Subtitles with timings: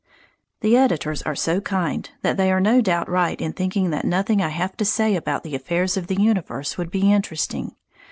[0.61, 4.41] The editors are so kind that they are no doubt right in thinking that nothing
[4.41, 7.75] I have to say about the affairs of the universe would be interesting.